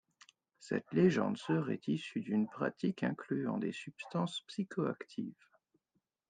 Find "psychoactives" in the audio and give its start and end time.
4.47-5.45